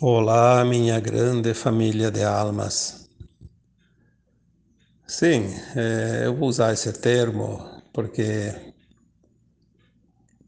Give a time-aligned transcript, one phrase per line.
[0.00, 3.10] Olá, minha grande família de almas.
[5.08, 8.54] Sim, é, eu vou usar esse termo porque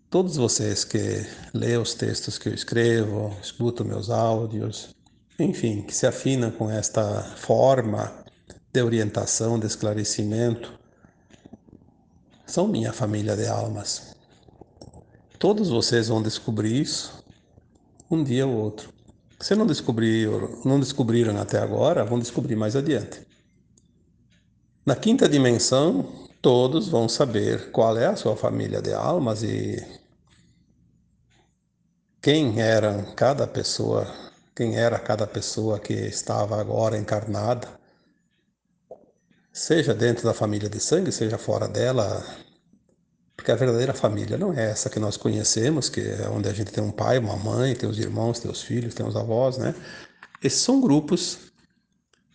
[0.09, 4.95] todos vocês que lêem os textos que eu escrevo, escutam meus áudios,
[5.36, 8.25] enfim, que se afinam com esta forma
[8.73, 10.79] de orientação, de esclarecimento,
[12.46, 14.14] são minha família de almas.
[15.41, 17.25] Todos vocês vão descobrir isso
[18.09, 18.99] um dia ou outro.
[19.41, 23.27] Se não descobriram, não descobriram até agora, vão descobrir mais adiante.
[24.85, 29.83] Na quinta dimensão, todos vão saber qual é a sua família de almas e
[32.21, 34.07] quem era cada pessoa,
[34.55, 37.66] quem era cada pessoa que estava agora encarnada,
[39.52, 42.23] seja dentro da família de sangue, seja fora dela,
[43.41, 46.71] porque a verdadeira família não é essa que nós conhecemos, que é onde a gente
[46.71, 49.75] tem um pai, uma mãe, tem os irmãos, tem os filhos, tem os avós, né?
[50.45, 51.51] Esses são grupos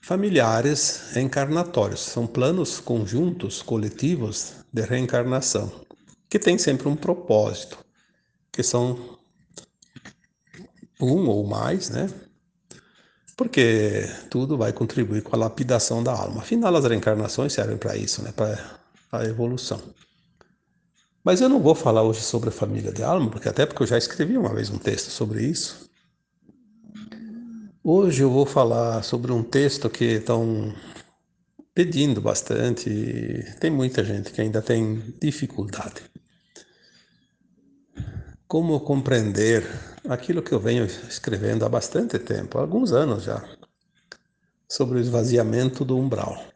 [0.02, 5.72] familiares encarnatórios, são planos conjuntos, coletivos de reencarnação,
[6.28, 7.78] que têm sempre um propósito,
[8.52, 9.19] que são
[11.00, 12.09] um ou mais, né?
[13.38, 16.42] Porque tudo vai contribuir com a lapidação da alma.
[16.42, 18.31] Afinal, as reencarnações servem para isso, né?
[18.31, 18.80] Para
[19.12, 19.80] a evolução.
[21.26, 23.88] Mas eu não vou falar hoje sobre a família de alma, porque até porque eu
[23.88, 25.90] já escrevi uma vez um texto sobre isso.
[27.84, 30.72] Hoje eu vou falar sobre um texto que estão
[31.73, 36.03] pedindo bastante e tem muita gente que ainda tem dificuldade.
[38.48, 39.68] Como compreender
[40.08, 43.44] aquilo que eu venho escrevendo há bastante tempo, alguns anos já,
[44.70, 46.55] sobre o esvaziamento do umbral.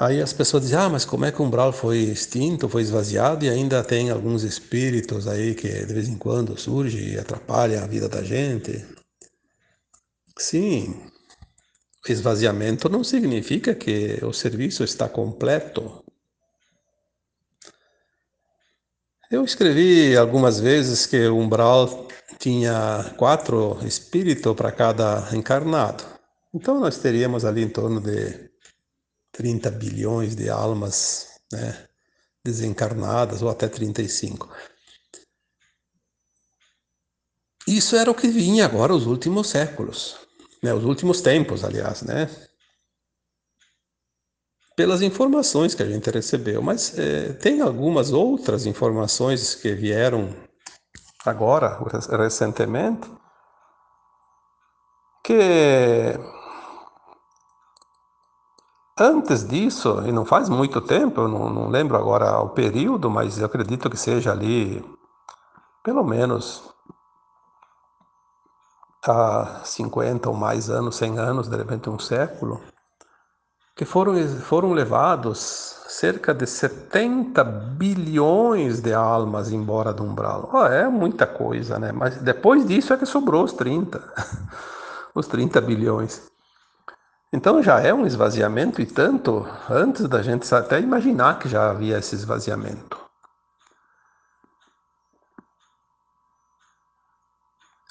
[0.00, 3.44] Aí as pessoas dizem, ah, mas como é que o umbral foi extinto, foi esvaziado
[3.44, 7.86] e ainda tem alguns espíritos aí que de vez em quando surgem e atrapalham a
[7.86, 8.82] vida da gente?
[10.38, 10.98] Sim,
[12.08, 16.02] esvaziamento não significa que o serviço está completo.
[19.30, 26.04] Eu escrevi algumas vezes que o umbral tinha quatro espíritos para cada encarnado.
[26.54, 28.49] Então nós teríamos ali em torno de
[29.40, 31.88] 30 bilhões de almas né,
[32.44, 34.46] desencarnadas, ou até 35.
[37.66, 40.18] Isso era o que vinha agora os últimos séculos,
[40.62, 42.28] né, os últimos tempos, aliás, né?
[44.76, 50.36] Pelas informações que a gente recebeu, mas é, tem algumas outras informações que vieram
[51.24, 51.78] agora,
[52.18, 53.10] recentemente,
[55.24, 55.32] que
[59.02, 63.38] Antes disso, e não faz muito tempo, eu não, não lembro agora o período, mas
[63.38, 64.84] eu acredito que seja ali,
[65.82, 66.62] pelo menos
[69.02, 72.60] há 50 ou mais anos, 100 anos, de repente um século,
[73.74, 80.50] que foram, foram levados cerca de 70 bilhões de almas embora do umbral.
[80.52, 81.90] Oh, é muita coisa, né?
[81.90, 83.98] Mas depois disso é que sobrou os 30,
[85.16, 86.29] os 30 bilhões.
[87.32, 91.98] Então já é um esvaziamento e tanto antes da gente até imaginar que já havia
[91.98, 92.98] esse esvaziamento.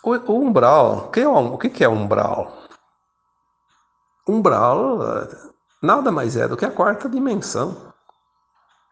[0.04, 2.58] O, umbral, é, o que é umbral?
[4.28, 5.00] Umbral
[5.82, 7.94] nada mais é do que a quarta dimensão,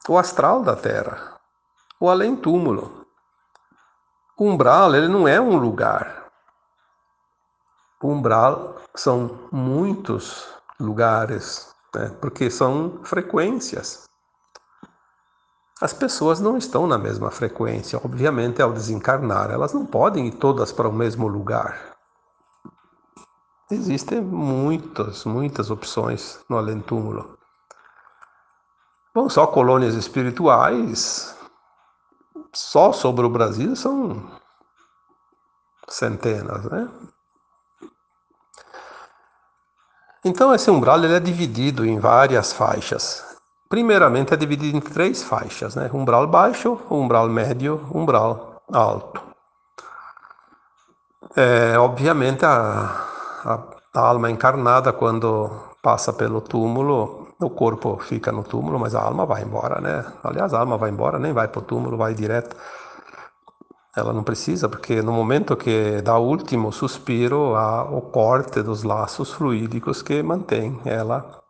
[0.08, 1.40] o astral da Terra,
[2.00, 3.06] o além-túmulo.
[4.40, 6.27] Umbral ele não é um lugar,
[8.04, 10.48] umbral são muitos
[10.80, 12.16] lugares, né?
[12.22, 14.06] porque são frequências.
[15.80, 20.72] As pessoas não estão na mesma frequência, obviamente, ao desencarnar, elas não podem ir todas
[20.72, 21.96] para o mesmo lugar.
[23.70, 27.38] Existem muitas, muitas opções no além-túmulo.
[29.14, 31.36] Bom, só colônias espirituais,
[32.54, 34.32] só sobre o Brasil são
[35.88, 36.90] centenas, né?
[40.28, 43.24] Então esse umbral ele é dividido em várias faixas.
[43.70, 45.90] Primeiramente é dividido em três faixas, né?
[45.94, 49.22] Umbral baixo, umbral médio, umbral alto.
[51.34, 53.06] É, obviamente a,
[53.46, 55.50] a, alma encarnada quando
[55.82, 60.06] passa pelo túmulo, o corpo fica no túmulo, mas a alma vai embora, né?
[60.26, 62.54] Aliás, a alma vai embora, nem vai para o túmulo, vai direto
[63.98, 68.84] ela não precisa, porque no momento que dá o último suspiro, há o corte dos
[68.84, 71.42] laços fluídicos que mantém ela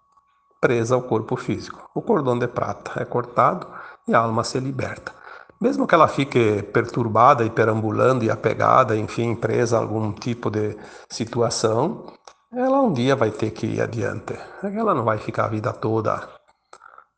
[0.61, 1.89] presa ao corpo físico.
[1.93, 3.67] O cordão de prata é cortado
[4.07, 5.11] e a alma se liberta.
[5.59, 10.77] mesmo que ela fique perturbada e perambulando e apegada, enfim, presa a algum tipo de
[11.09, 12.05] situação,
[12.53, 14.37] ela um dia vai ter que ir adiante.
[14.63, 16.29] Ela não vai ficar a vida toda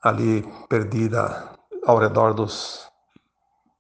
[0.02, 1.50] ali perdida
[1.86, 2.89] ao redor dos,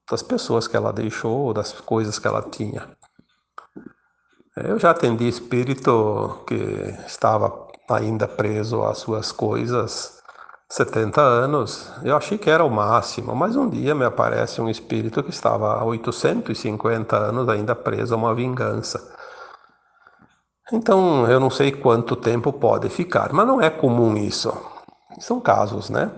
[0.09, 2.88] das pessoas que ela deixou, das coisas que ela tinha.
[4.56, 6.56] Eu já atendi espírito que
[7.07, 10.19] estava ainda preso às suas coisas
[10.71, 15.23] 70 anos, eu achei que era o máximo, mas um dia me aparece um espírito
[15.23, 19.15] que estava há 850 anos ainda preso a uma vingança.
[20.71, 24.53] Então, eu não sei quanto tempo pode ficar, mas não é comum isso.
[25.19, 26.11] São casos, né?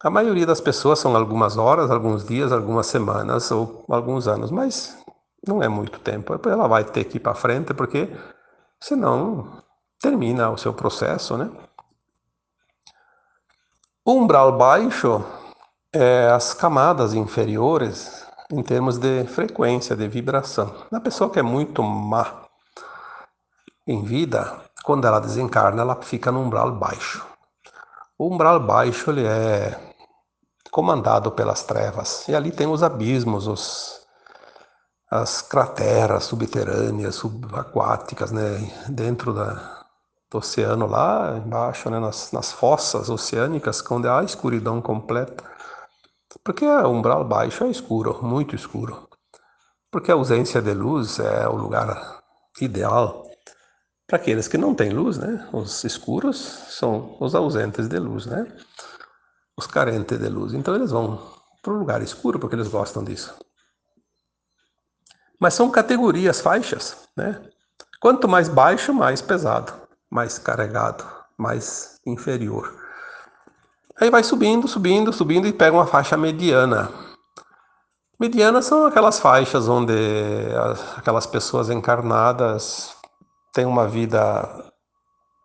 [0.00, 4.96] A maioria das pessoas são algumas horas, alguns dias, algumas semanas ou alguns anos, mas
[5.46, 6.38] não é muito tempo.
[6.48, 8.08] Ela vai ter que ir para frente porque
[8.80, 9.60] senão
[10.00, 11.50] termina o seu processo, né?
[14.06, 15.24] Umbral baixo
[15.92, 20.74] é as camadas inferiores em termos de frequência, de vibração.
[20.92, 22.44] Na pessoa que é muito má
[23.84, 27.26] em vida, quando ela desencarna, ela fica no umbral baixo.
[28.16, 29.87] O umbral baixo ele é
[30.78, 34.00] comandado pelas trevas e ali tem os abismos, os,
[35.10, 38.58] as crateras subterrâneas, subaquáticas, né,
[38.88, 39.84] dentro da,
[40.30, 45.42] do oceano lá embaixo, né, nas, nas fossas oceânicas, onde há escuridão completa.
[46.44, 49.08] Porque o umbral baixo é escuro, muito escuro.
[49.90, 52.22] Porque a ausência de luz é o lugar
[52.60, 53.28] ideal
[54.06, 55.48] para aqueles que não têm luz, né?
[55.52, 56.38] Os escuros
[56.68, 58.46] são os ausentes de luz, né?
[59.58, 60.54] Os carentes de luz.
[60.54, 61.20] Então eles vão
[61.62, 63.34] para o lugar escuro porque eles gostam disso.
[65.38, 67.42] Mas são categorias, faixas, né?
[68.00, 71.04] Quanto mais baixo, mais pesado mais carregado,
[71.36, 72.74] mais inferior.
[74.00, 76.90] Aí vai subindo, subindo, subindo e pega uma faixa mediana.
[78.18, 79.92] Medianas são aquelas faixas onde
[80.96, 82.96] aquelas pessoas encarnadas
[83.52, 84.72] têm uma vida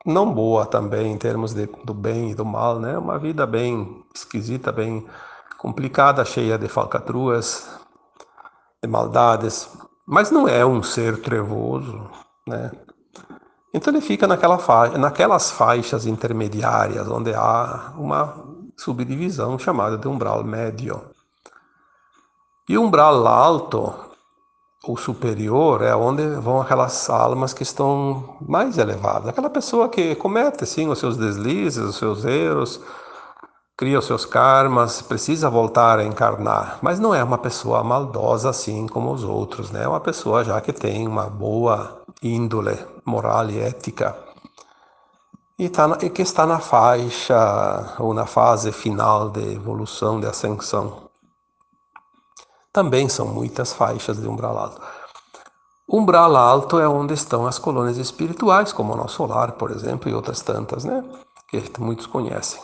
[0.06, 2.98] não boa também em termos de, do bem e do mal, né?
[2.98, 5.06] Uma vida bem esquisita, bem
[5.58, 7.80] complicada, cheia de falcatruas,
[8.82, 9.70] de maldades,
[10.06, 12.10] mas não é um ser trevoso,
[12.48, 12.72] né?
[13.74, 18.36] Então ele fica naquela fa naquelas faixas intermediárias, onde há uma
[18.78, 21.02] subdivisão chamada de umbral médio.
[22.70, 23.94] E umbral alto,
[24.86, 29.30] ou superior, é onde vão aquelas almas que estão mais elevadas.
[29.30, 32.82] Aquela pessoa que comete, sim, os seus deslizes, os seus erros,
[33.78, 38.88] cria os seus karmas, precisa voltar a encarnar, mas não é uma pessoa maldosa assim
[38.88, 39.84] como os outros, né?
[39.84, 44.16] É uma pessoa já que tem uma boa índole moral e ética
[45.58, 50.28] e, tá na, e que está na faixa ou na fase final de evolução, de
[50.28, 51.03] ascensão.
[52.74, 54.82] Também são muitas faixas de umbral alto.
[55.88, 60.14] Umbral alto é onde estão as colônias espirituais, como o nosso lar, por exemplo, e
[60.14, 61.04] outras tantas, né?
[61.48, 62.60] Que muitos conhecem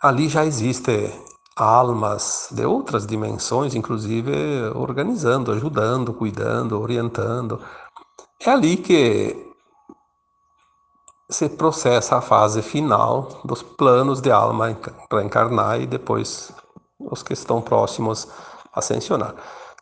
[0.00, 1.12] ali já existe
[1.56, 4.32] almas de outras dimensões, inclusive
[4.74, 7.60] organizando, ajudando, cuidando, orientando.
[8.40, 9.44] É ali que
[11.28, 14.76] se processa a fase final dos planos de alma
[15.08, 16.52] para encarnar e depois
[16.98, 18.28] os que estão próximos
[18.74, 19.34] ascensionar.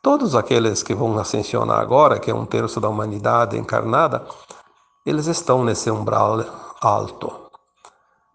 [0.03, 4.25] Todos aqueles que vão ascensionar agora, que é um terço da humanidade encarnada,
[5.05, 6.45] eles estão nesse umbral
[6.81, 7.33] alto.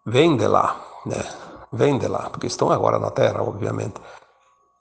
[0.05, 1.23] Vem de lá, né?
[1.71, 3.95] vêm de lá, porque estão agora na Terra, obviamente.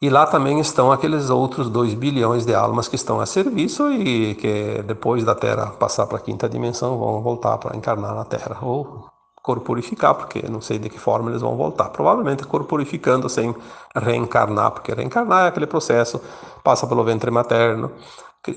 [0.02, 4.34] E lá também estão aqueles outros 2 bilhões de almas que estão a serviço e
[4.34, 8.58] que depois da Terra passar para a quinta dimensão vão voltar para encarnar na Terra
[8.62, 9.04] ou
[9.42, 11.88] corporificar, porque não sei de que forma eles vão voltar.
[11.90, 13.54] Provavelmente corporificando sem
[13.94, 16.20] reencarnar, porque reencarnar é aquele processo,
[16.62, 17.92] passa pelo ventre materno,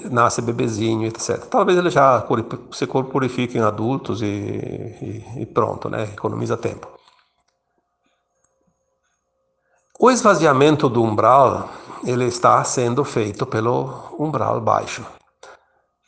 [0.09, 1.45] nasce bebezinho, etc.
[1.45, 2.25] Talvez eles já
[2.71, 6.03] se corporifiquem adultos e, e, e pronto, né?
[6.03, 6.87] Economiza tempo.
[9.99, 11.69] O esvaziamento do umbral
[12.05, 15.05] ele está sendo feito pelo umbral baixo.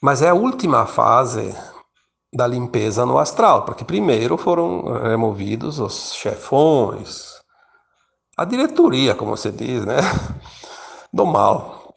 [0.01, 1.55] Mas é a última fase
[2.35, 7.35] da limpeza no astral, porque primeiro foram removidos os chefões,
[8.37, 9.97] a diretoria, como se diz, né,
[11.13, 11.95] do mal.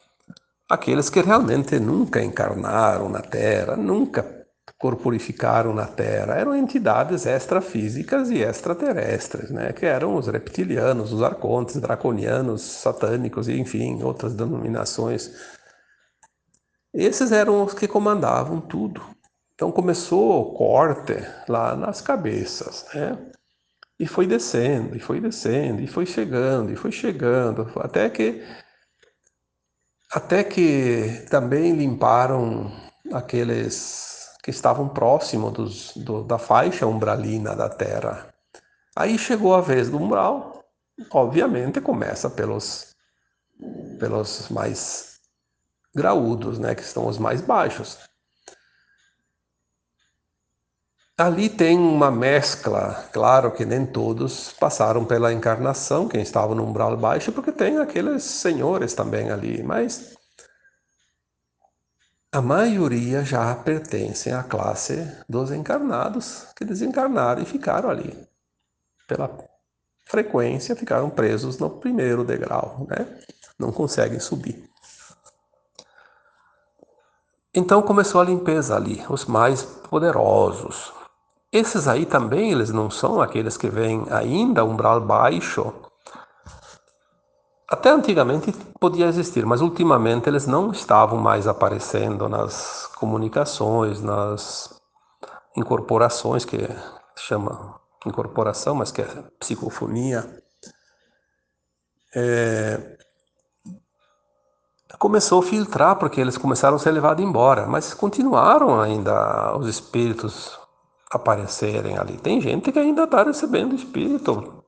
[0.69, 4.39] Aqueles que realmente nunca encarnaram na Terra, nunca
[4.77, 9.73] corporificaram na Terra eram entidades extrafísicas e extraterrestres, né?
[9.73, 15.31] que eram os reptilianos, os arcontes, draconianos, satânicos e, enfim, outras denominações.
[16.93, 19.01] Esses eram os que comandavam tudo.
[19.59, 21.15] Então começou o corte
[21.49, 23.17] lá nas cabeças, né?
[23.99, 28.41] E foi descendo, e foi descendo, e foi chegando, e foi chegando, até que
[30.13, 32.71] Até que também limparam
[33.11, 38.33] aqueles que estavam próximos dos, do, da faixa umbralina da Terra.
[38.95, 40.63] Aí chegou a vez do umbral,
[41.11, 42.95] obviamente começa pelos,
[43.99, 45.19] pelos mais
[45.93, 48.08] graúdos, né, que estão os mais baixos.
[51.19, 56.95] Ali tem uma mescla, claro que nem todos passaram pela encarnação, quem estava no umbral
[56.95, 60.15] baixo, porque tem aqueles senhores também ali, mas
[62.31, 68.15] a maioria já pertencem à classe dos encarnados que desencarnaram e ficaram ali.
[69.05, 69.29] Pela
[70.05, 73.19] frequência, ficaram presos no primeiro degrau, né?
[73.59, 74.69] Não conseguem subir.
[77.53, 80.97] Então começou a limpeza ali, os mais poderosos.
[81.51, 85.73] Esses aí também, eles não são aqueles que vêm ainda umbral baixo,
[87.69, 94.79] até antigamente podia existir, mas ultimamente eles não estavam mais aparecendo nas comunicações, nas
[95.55, 96.57] incorporações, que
[97.15, 100.43] chama incorporação, mas que é psicofonia.
[102.15, 102.97] É...
[104.97, 110.58] Começou a filtrar porque eles começaram a ser levados embora, mas continuaram ainda os espíritos
[111.11, 112.17] aparecerem ali.
[112.17, 114.63] Tem gente que ainda está recebendo espírito,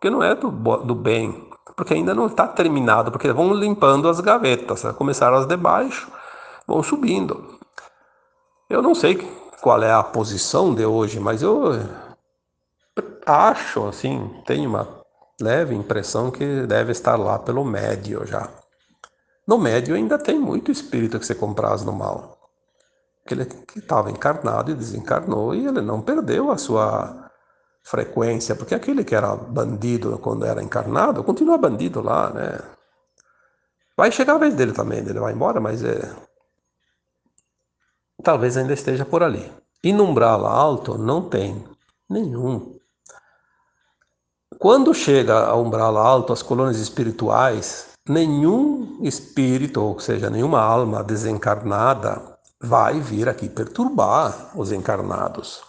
[0.00, 4.20] que não é do, do bem, porque ainda não está terminado, porque vão limpando as
[4.20, 4.92] gavetas, né?
[4.92, 6.10] começaram as de baixo,
[6.66, 7.58] vão subindo.
[8.68, 9.16] Eu não sei
[9.60, 11.72] qual é a posição de hoje, mas eu
[13.26, 15.00] acho, assim, tenho uma
[15.40, 18.48] leve impressão que deve estar lá pelo médio já.
[19.46, 22.39] No médio ainda tem muito espírito que você compraz no mal.
[23.24, 27.30] Aquele que estava encarnado e desencarnou e ele não perdeu a sua
[27.82, 32.58] frequência, porque aquele que era bandido quando era encarnado, continua bandido lá, né?
[33.96, 36.14] Vai chegar a vez dele também, ele vai embora, mas é...
[38.22, 39.52] talvez ainda esteja por ali.
[39.82, 41.64] E no alto não tem
[42.08, 42.78] nenhum.
[44.58, 52.38] Quando chega ao umbral alto, as colônias espirituais, nenhum espírito, ou seja, nenhuma alma desencarnada
[52.62, 55.62] vai vir aqui perturbar os encarnados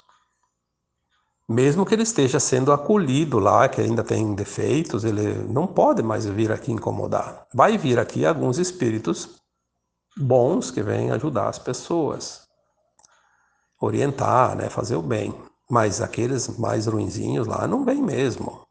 [1.51, 6.25] mesmo que ele esteja sendo acolhido lá, que ainda tem defeitos, ele não pode mais
[6.25, 7.45] vir aqui incomodar.
[7.53, 9.29] Vai vir aqui alguns espíritos
[10.17, 12.47] bons que vêm ajudar as pessoas,
[13.81, 15.35] orientar, né, fazer o bem.
[15.69, 18.61] Mas aqueles mais ruinzinhos lá não vêm mesmo.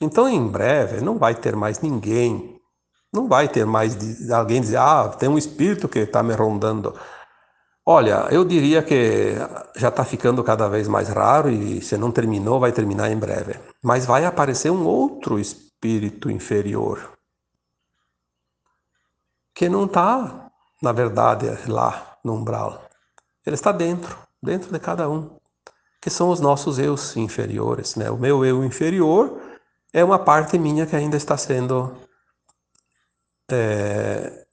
[0.00, 2.58] Então, em breve, não vai ter mais ninguém,
[3.12, 3.96] não vai ter mais
[4.30, 6.94] alguém dizer, ah, tem um espírito que está me rondando.
[7.86, 9.34] Olha, eu diria que
[9.76, 13.60] já está ficando cada vez mais raro e se não terminou, vai terminar em breve.
[13.82, 17.12] Mas vai aparecer um outro espírito inferior
[19.54, 20.50] que não está,
[20.82, 22.88] na verdade, lá no umbral.
[23.46, 25.38] Ele está dentro, dentro de cada um,
[26.00, 27.96] que são os nossos eus inferiores.
[27.96, 28.10] Né?
[28.10, 29.40] O meu eu inferior
[29.92, 31.94] é uma parte minha que ainda está sendo
[33.50, 34.46] é,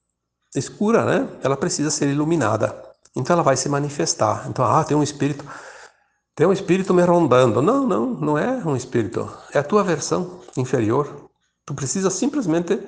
[0.54, 1.40] escura, né?
[1.42, 2.91] Ela precisa ser iluminada.
[3.16, 4.48] Então ela vai se manifestar.
[4.50, 5.46] Então, ah, tem um espírito,
[6.36, 7.62] tem um espírito me rondando.
[7.62, 9.30] Não, não, não é um espírito.
[9.54, 11.30] É a tua versão inferior.
[11.66, 12.80] Tu precisa simplesmente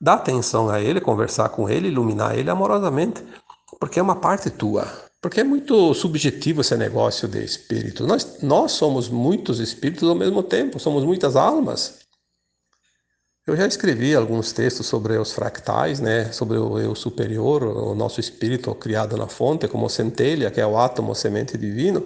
[0.00, 3.24] dar atenção a ele, conversar com ele, iluminar ele amorosamente,
[3.78, 4.86] porque é uma parte tua.
[5.22, 8.06] Porque é muito subjetivo esse negócio de espírito.
[8.06, 12.03] Nós, nós somos muitos espíritos ao mesmo tempo, somos muitas almas.
[13.46, 18.18] Eu já escrevi alguns textos sobre os fractais, né, sobre o eu superior, o nosso
[18.18, 22.00] espírito criado na fonte, como centelha, que é o átomo semente divino,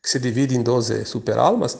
[0.00, 1.76] que se divide em 12 superalmas.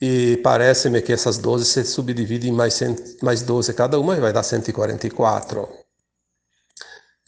[0.00, 4.20] E parece-me que essas 12 se subdividem em mais, 100, mais 12 cada uma e
[4.20, 5.68] vai dar 144.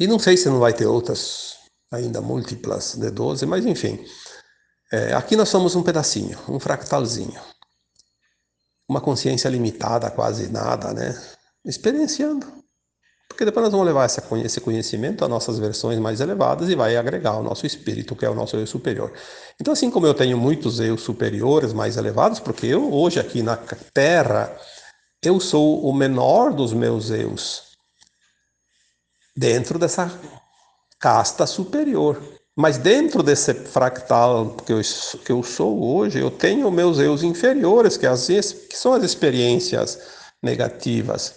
[0.00, 1.58] E não sei se não vai ter outras
[1.92, 4.04] ainda múltiplas de 12, mas enfim.
[4.90, 7.51] É, aqui nós somos um pedacinho, um fractalzinho
[8.92, 11.20] uma consciência limitada, quase nada, né?
[11.64, 12.46] Experienciando.
[13.26, 17.38] Porque depois nós vamos levar esse conhecimento a nossas versões mais elevadas e vai agregar
[17.38, 19.10] o nosso espírito, que é o nosso eu superior.
[19.58, 23.56] Então, assim como eu tenho muitos eu superiores mais elevados, porque eu hoje aqui na
[23.94, 24.54] Terra,
[25.22, 27.72] eu sou o menor dos meus eus,
[29.34, 30.12] dentro dessa
[31.00, 32.22] casta superior.
[32.54, 34.80] Mas dentro desse fractal que eu,
[35.24, 39.02] que eu sou hoje, eu tenho meus eus inferiores, que, às vezes, que são as
[39.02, 39.98] experiências
[40.42, 41.34] negativas.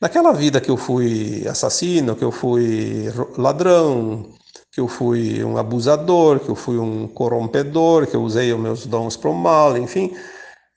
[0.00, 4.32] Naquela vida que eu fui assassino, que eu fui ladrão,
[4.70, 8.86] que eu fui um abusador, que eu fui um corrompedor, que eu usei os meus
[8.86, 10.16] dons para o mal, enfim,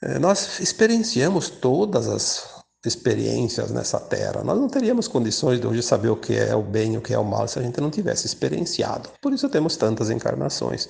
[0.02, 2.55] eh, nós experienciamos todas as
[2.88, 4.44] experiências nessa terra.
[4.44, 7.14] Nós não teríamos condições de hoje saber o que é o bem e o que
[7.14, 9.10] é o mal se a gente não tivesse experienciado.
[9.22, 10.88] Por isso temos tantas encarnações.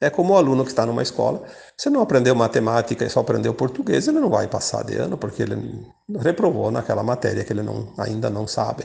[0.00, 1.44] É como o aluno que está numa escola,
[1.76, 5.42] se não aprendeu matemática e só aprendeu português, ele não vai passar de ano, porque
[5.42, 5.86] ele
[6.18, 8.84] reprovou naquela matéria que ele não, ainda não sabe.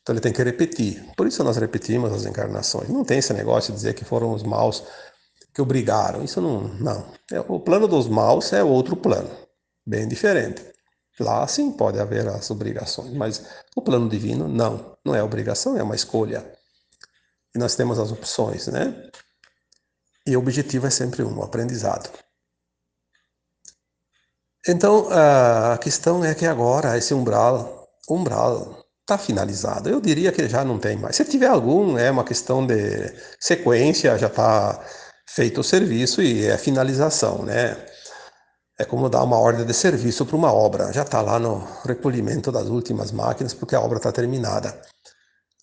[0.00, 1.04] Então ele tem que repetir.
[1.16, 2.88] Por isso nós repetimos as encarnações.
[2.88, 4.84] Não tem esse negócio de dizer que foram os maus
[5.54, 6.22] que obrigaram.
[6.22, 6.68] Isso não.
[6.74, 7.06] não.
[7.32, 9.30] É, o plano dos maus é outro plano,
[9.86, 10.73] bem diferente.
[11.18, 13.44] Lá sim pode haver as obrigações, mas
[13.76, 16.44] o plano divino não, não é obrigação, é uma escolha.
[17.54, 19.10] E nós temos as opções, né?
[20.26, 22.10] E o objetivo é sempre um, o aprendizado.
[24.66, 29.90] Então, a questão é que agora esse umbral, umbral está finalizado.
[29.90, 31.16] Eu diria que já não tem mais.
[31.16, 34.82] Se tiver algum, é uma questão de sequência, já está
[35.28, 37.76] feito o serviço e é finalização, né?
[38.78, 40.92] É como dar uma ordem de serviço para uma obra.
[40.92, 44.80] Já está lá no recolhimento das últimas máquinas, porque a obra está terminada.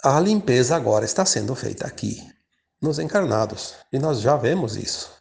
[0.04, 2.26] A limpeza agora está sendo feita aqui,
[2.82, 3.76] nos encarnados.
[3.92, 5.12] E nós já vemos isso.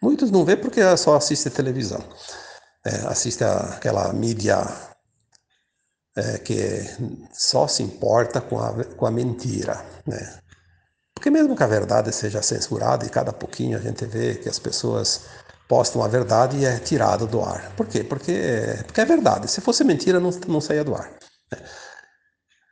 [0.00, 2.02] Muitos não vê porque só assiste televisão.
[2.86, 4.64] É, assiste aquela mídia
[6.16, 6.56] é, que
[7.32, 9.84] só se importa com a, com a mentira.
[10.06, 10.40] Né?
[11.14, 14.58] Porque mesmo que a verdade seja censurada e cada pouquinho a gente vê que as
[14.58, 15.26] pessoas
[15.70, 17.72] postam a verdade e é tirado do ar.
[17.76, 18.02] Por quê?
[18.02, 19.48] Porque, porque é verdade.
[19.48, 21.16] Se fosse mentira, não, não saía do ar.
[21.52, 21.64] Né?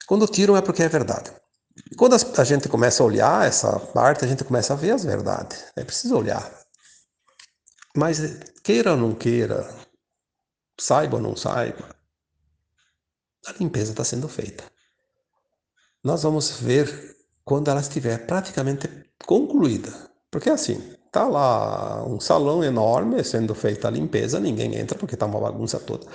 [0.09, 1.31] Quando tiram é porque é verdade.
[1.97, 5.67] Quando a gente começa a olhar essa parte, a gente começa a ver as verdades.
[5.77, 6.53] É preciso olhar.
[7.97, 8.19] Mas
[8.65, 9.73] queira ou não queira,
[10.81, 11.95] saiba ou não saiba,
[13.47, 14.65] a limpeza está sendo feita.
[16.03, 18.89] Nós vamos ver quando ela estiver praticamente
[19.25, 19.93] concluída.
[20.33, 25.27] Porque assim, Tá lá um salão enorme sendo feita a limpeza, ninguém entra porque tá
[25.27, 26.07] uma bagunça toda.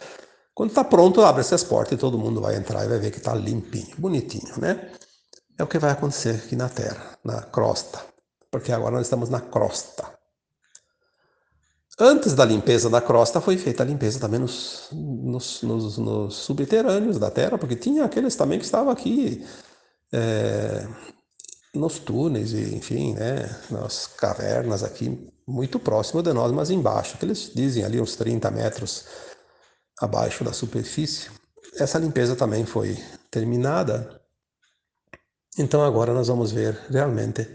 [0.54, 3.20] Quando tá pronto, abre-se as portas e todo mundo vai entrar e vai ver que
[3.20, 4.92] tá limpinho, bonitinho, né?
[5.58, 8.00] É o que vai acontecer aqui na Terra, na crosta,
[8.52, 10.14] porque agora nós estamos na crosta.
[12.00, 17.20] Antes da limpeza da crosta, foi feita a limpeza também nos, nos, nos, nos subterrâneos
[17.20, 19.46] da Terra, porque tinha aqueles também que estavam aqui
[20.12, 20.88] é,
[21.74, 27.52] nos túneis enfim, né, nas cavernas aqui, muito próximo de nós, mas embaixo, que eles
[27.54, 29.06] dizem ali uns 30 metros
[30.00, 31.30] abaixo da superfície.
[31.78, 32.98] Essa limpeza também foi
[33.32, 34.22] terminada.
[35.58, 37.48] Então agora nós vamos ver realmente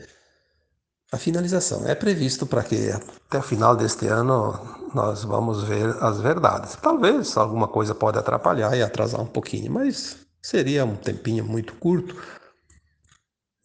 [1.12, 1.86] a finalização.
[1.86, 6.76] É previsto para que até o final deste ano nós vamos ver as verdades.
[6.76, 12.16] Talvez alguma coisa pode atrapalhar e atrasar um pouquinho, mas seria um tempinho muito curto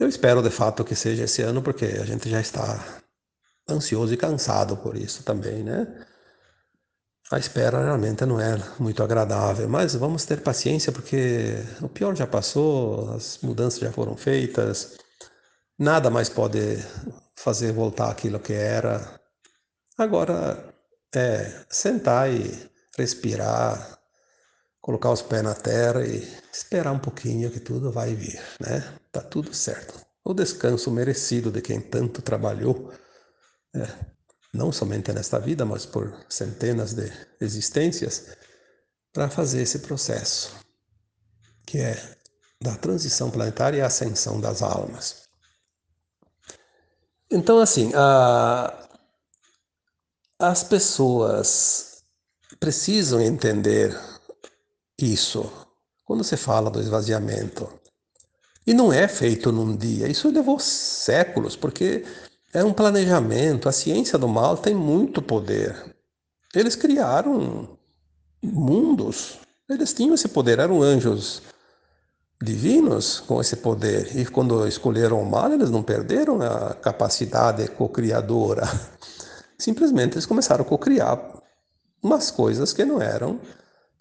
[0.04, 3.02] eu espero de fato que seja esse ano, porque a gente já está
[3.70, 6.06] ansioso e cansado por isso também, né?
[7.32, 12.28] A espera realmente não é muito agradável, mas vamos ter paciência porque o pior já
[12.28, 14.98] passou, as mudanças já foram feitas,
[15.80, 16.78] nada mais pode
[17.38, 19.20] fazer voltar aquilo que era.
[19.98, 20.74] Agora
[21.16, 24.00] é sentar e respirar,
[24.82, 28.84] colocar os pés na terra e esperar um pouquinho que tudo vai vir, né?
[29.14, 30.04] Tá tudo certo.
[30.26, 32.92] O descanso merecido de quem tanto trabalhou,
[33.76, 33.88] é,
[34.52, 38.36] não somente nesta vida, mas por centenas de existências,
[39.14, 40.60] para fazer esse processo,
[41.64, 42.18] que é
[42.60, 45.30] da transição planetária e a ascensão das almas.
[47.30, 48.90] Então, assim, a,
[50.40, 52.04] as pessoas
[52.60, 53.96] precisam entender
[54.98, 55.52] isso.
[56.04, 57.83] Quando se fala do esvaziamento,
[58.66, 62.06] e não é feito num dia, isso levou séculos, porque
[62.54, 63.68] é um planejamento.
[63.68, 65.76] A ciência do mal tem muito poder.
[66.54, 67.78] Eles criaram
[68.42, 71.42] mundos, eles tinham esse poder, eram anjos
[72.42, 74.18] divinos com esse poder.
[74.18, 78.64] E quando escolheram o mal, eles não perderam a capacidade co-criadora.
[79.58, 81.20] Simplesmente eles começaram a co-criar
[82.02, 83.40] umas coisas que não eram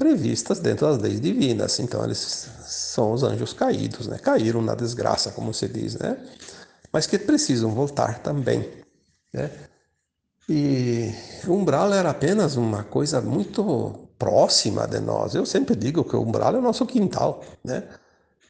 [0.03, 1.79] previstas dentro das leis divinas.
[1.79, 4.19] Então eles são os anjos caídos, né?
[4.19, 6.19] Caíram na desgraça, como se diz, né?
[6.93, 8.69] Mas que precisam voltar também,
[9.33, 9.49] né?
[10.49, 11.15] E
[11.47, 15.37] o umbral era apenas uma coisa muito próxima de nós.
[15.37, 17.85] Eu sempre digo que o umbral é o nosso quintal, né?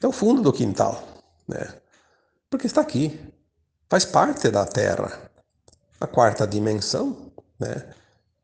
[0.01, 1.03] É o fundo do quintal,
[1.47, 1.71] né?
[2.49, 3.19] Porque está aqui,
[3.87, 5.29] faz parte da Terra.
[6.01, 7.93] A quarta dimensão, né?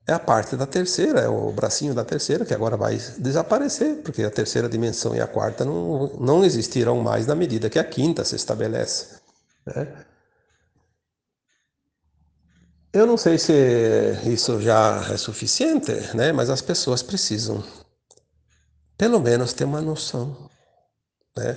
[0.10, 4.24] É a parte da terceira, é o bracinho da terceira, que agora vai desaparecer, porque
[4.24, 8.26] a terceira dimensão e a quarta não, não existirão mais na medida que a quinta
[8.26, 9.19] se estabelece.
[9.67, 10.06] Né?
[12.91, 13.54] Eu não sei se
[14.26, 16.32] isso já é suficiente, né?
[16.32, 17.63] mas as pessoas precisam
[18.98, 20.50] pelo menos ter uma noção,
[21.38, 21.56] né?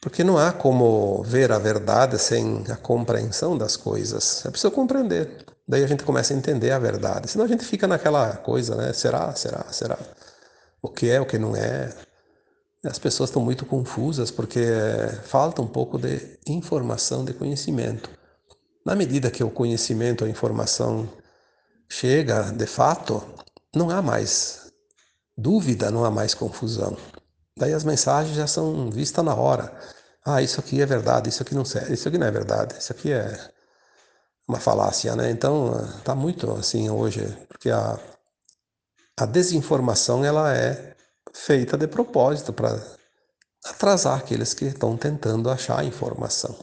[0.00, 4.46] Porque não há como ver a verdade sem a compreensão das coisas.
[4.46, 5.44] É preciso compreender.
[5.68, 7.30] Daí a gente começa a entender a verdade.
[7.30, 8.92] Senão a gente fica naquela coisa, né?
[8.94, 9.98] Será, será, será?
[10.80, 11.92] O que é, o que não é?
[12.82, 14.64] As pessoas estão muito confusas porque
[15.24, 18.08] falta um pouco de informação, de conhecimento.
[18.86, 21.06] Na medida que o conhecimento, a informação
[21.86, 23.22] chega de fato,
[23.74, 24.72] não há mais
[25.36, 26.96] dúvida, não há mais confusão.
[27.58, 29.70] Daí as mensagens já são vistas na hora.
[30.24, 32.92] Ah, isso aqui é verdade, isso aqui não serve, isso aqui não é verdade, isso
[32.92, 33.50] aqui é
[34.48, 35.30] uma falácia, né?
[35.30, 38.00] Então, tá muito assim hoje, porque a,
[39.18, 40.96] a desinformação ela é
[41.34, 42.80] feita de propósito para
[43.64, 46.56] atrasar aqueles que estão tentando achar a informação.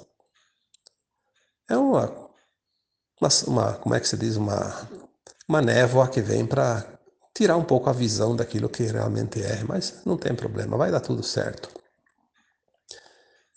[1.69, 2.07] É uma,
[3.21, 4.89] uma, uma como é que se diz, uma,
[5.47, 6.85] uma névoa que vem para
[7.35, 11.01] tirar um pouco a visão daquilo que realmente é, mas não tem problema, vai dar
[11.01, 11.69] tudo certo.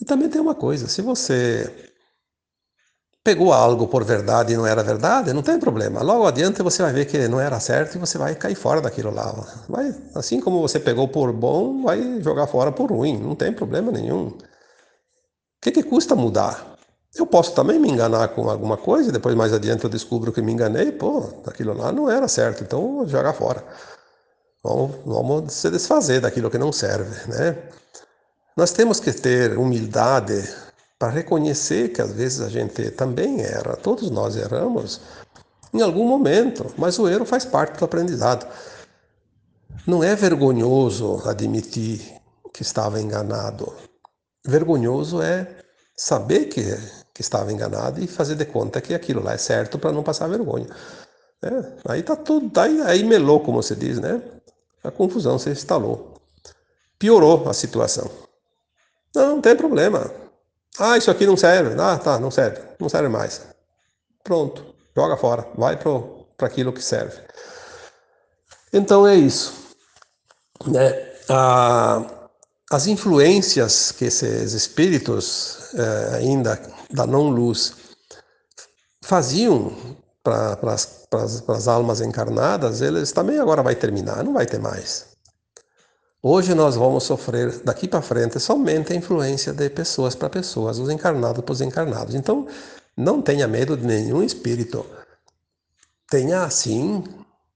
[0.01, 1.88] E também tem uma coisa, se você
[3.29, 6.03] pegou algo por verdade e não era verdade, não tem problema.
[6.03, 9.11] Logo adiante você vai ver que não era certo e você vai cair fora daquilo
[9.11, 9.35] lá.
[9.69, 13.93] Vai, assim como você pegou por bom, vai jogar fora por ruim, não tem problema
[13.93, 14.29] nenhum.
[14.29, 14.39] O
[15.61, 16.79] que, que custa mudar?
[17.15, 20.41] Eu posso também me enganar com alguma coisa, e depois mais adiante eu descubro que
[20.41, 23.63] me enganei, pô, aquilo lá não era certo, então vou jogar fora.
[24.65, 27.59] Vamos, vamos se desfazer daquilo que não serve, né?
[28.57, 30.49] Nós temos que ter humildade
[30.99, 35.01] para reconhecer que às vezes a gente também erra, todos nós erramos
[35.73, 38.47] em algum momento, mas o erro faz parte do aprendizado.
[39.87, 42.01] Não é vergonhoso admitir
[42.53, 43.73] que estava enganado.
[44.45, 45.57] Vergonhoso é
[45.97, 46.65] saber que,
[47.15, 50.29] que estava enganado e fazer de conta que aquilo lá é certo para não passar
[50.29, 50.67] vergonha.
[51.43, 54.21] É, aí tá tudo, aí, aí melou, como se diz, né?
[54.83, 56.15] A confusão se instalou.
[56.99, 58.11] Piorou a situação.
[59.15, 60.11] Não, não tem problema.
[60.79, 61.81] Ah, isso aqui não serve.
[61.81, 62.61] Ah, tá, não serve.
[62.79, 63.43] Não serve mais.
[64.23, 65.47] Pronto, joga fora.
[65.57, 67.21] Vai para aquilo que serve.
[68.73, 69.53] Então é isso.
[70.67, 71.13] Né?
[71.29, 72.05] Ah,
[72.71, 77.75] as influências que esses espíritos eh, ainda da não-luz
[79.03, 79.75] faziam
[80.23, 85.07] para as almas encarnadas, eles também agora vai terminar, não vai ter mais.
[86.21, 90.91] Hoje nós vamos sofrer daqui para frente somente a influência de pessoas para pessoas, os
[90.91, 92.17] encarnados para os encarnados.
[92.17, 92.49] Então,
[92.97, 94.85] não tenha medo de nenhum espírito.
[96.11, 97.05] Tenha, assim,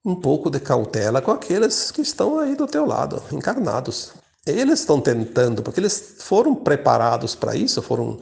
[0.04, 4.12] um pouco de cautela com aqueles que estão aí do teu lado, encarnados.
[4.46, 8.20] Eles estão tentando, porque eles foram preparados para isso, foram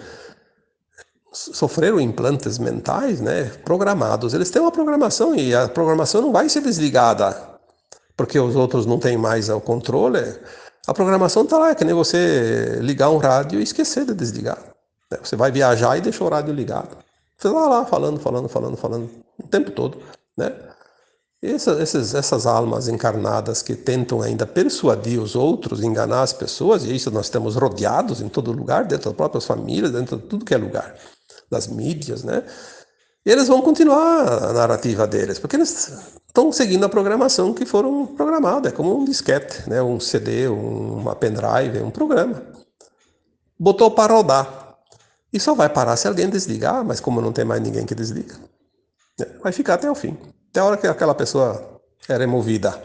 [1.33, 4.33] sofreram implantes mentais, né, programados.
[4.33, 7.50] Eles têm uma programação e a programação não vai ser desligada
[8.21, 10.21] porque os outros não têm mais o controle,
[10.87, 14.59] a programação está lá, é que nem você ligar um rádio e esquecer de desligar.
[15.11, 15.17] Né?
[15.23, 16.99] Você vai viajar e deixa o rádio ligado.
[17.39, 19.11] Você vai lá falando, falando, falando, falando,
[19.43, 20.03] o tempo todo.
[20.37, 20.55] Né?
[21.43, 26.95] Essas, essas, essas almas encarnadas que tentam ainda persuadir os outros, enganar as pessoas, e
[26.95, 30.53] isso nós estamos rodeados em todo lugar, dentro das próprias famílias, dentro de tudo que
[30.53, 30.95] é lugar,
[31.51, 32.45] das mídias, né?
[33.25, 35.93] E eles vão continuar a narrativa deles, porque eles
[36.27, 39.83] estão seguindo a programação que foram programadas, é como um disquete, né?
[39.83, 42.43] um CD, uma pendrive, um programa.
[43.59, 44.79] Botou para rodar.
[45.33, 48.35] E só vai parar se alguém desligar, mas como não tem mais ninguém que desliga,
[49.19, 49.27] né?
[49.43, 50.17] vai ficar até o fim.
[50.51, 52.83] Até a hora que aquela pessoa é removida.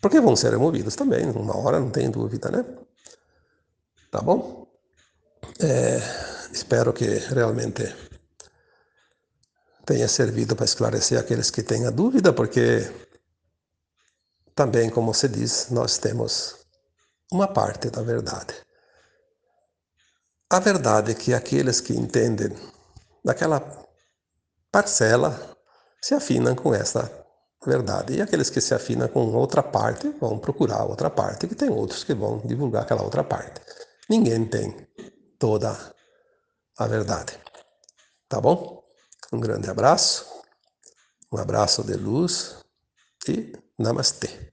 [0.00, 2.64] Porque vão ser removidos também, uma hora, não tem dúvida, né?
[4.10, 4.66] Tá bom?
[5.60, 6.00] É,
[6.52, 7.92] espero que realmente
[9.88, 12.92] tenha servido para esclarecer aqueles que tenham dúvida, porque
[14.54, 16.56] também, como se diz, nós temos
[17.32, 18.54] uma parte da verdade.
[20.50, 22.54] A verdade é que aqueles que entendem
[23.24, 23.62] daquela
[24.70, 25.56] parcela
[26.02, 27.10] se afinam com essa
[27.64, 28.12] verdade.
[28.12, 32.04] E aqueles que se afinam com outra parte vão procurar outra parte, que tem outros
[32.04, 33.58] que vão divulgar aquela outra parte.
[34.06, 34.86] Ninguém tem
[35.38, 35.74] toda
[36.76, 37.38] a verdade.
[38.28, 38.77] Tá bom?
[39.32, 40.26] Um grande abraço,
[41.30, 42.64] um abraço de luz
[43.28, 44.52] e namastê.